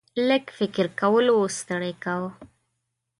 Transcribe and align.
لږ 0.27 0.43
فکر 0.57 0.85
کولو 0.99 1.35
ستړی 1.57 1.93
کاوه. 2.03 2.29